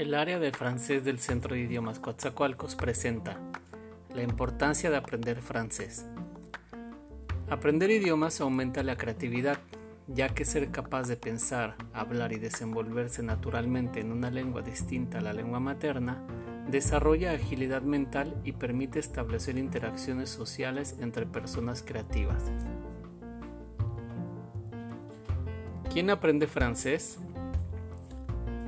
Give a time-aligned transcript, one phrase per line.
[0.00, 3.36] El área de francés del Centro de Idiomas Coatzacoalcos presenta
[4.14, 6.06] la importancia de aprender francés.
[7.50, 9.58] Aprender idiomas aumenta la creatividad,
[10.06, 15.20] ya que ser capaz de pensar, hablar y desenvolverse naturalmente en una lengua distinta a
[15.20, 16.26] la lengua materna
[16.70, 22.42] desarrolla agilidad mental y permite establecer interacciones sociales entre personas creativas.
[25.92, 27.18] ¿Quién aprende francés?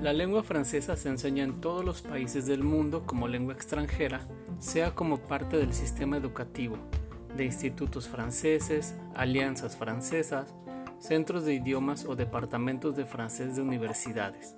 [0.02, 4.27] La lengua francesa se enseña en todos los países del mundo como lengua extranjera,
[4.59, 6.77] sea como parte del sistema educativo,
[7.37, 10.57] de institutos franceses, alianzas francesas,
[10.98, 14.57] centros de idiomas o departamentos de francés de universidades.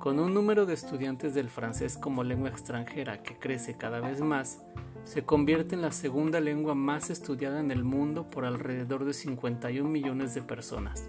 [0.00, 4.64] Con un número de estudiantes del francés como lengua extranjera que crece cada vez más,
[5.04, 9.88] se convierte en la segunda lengua más estudiada en el mundo por alrededor de 51
[9.88, 11.08] millones de personas.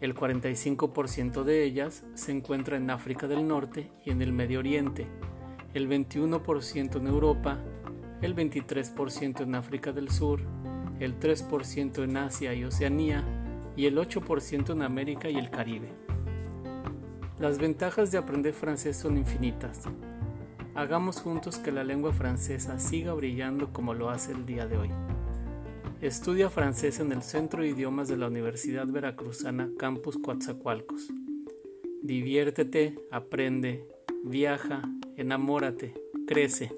[0.00, 5.06] El 45% de ellas se encuentra en África del Norte y en el Medio Oriente,
[5.74, 7.58] el 21% en Europa,
[8.22, 10.40] el 23% en África del Sur,
[11.00, 13.24] el 3% en Asia y Oceanía
[13.76, 15.90] y el 8% en América y el Caribe.
[17.38, 19.82] Las ventajas de aprender francés son infinitas.
[20.74, 24.90] Hagamos juntos que la lengua francesa siga brillando como lo hace el día de hoy.
[26.00, 31.10] Estudia francés en el Centro de Idiomas de la Universidad Veracruzana Campus Coatzacoalcos.
[32.02, 33.86] Diviértete, aprende,
[34.24, 34.80] viaja,
[35.18, 35.92] enamórate,
[36.26, 36.72] crece.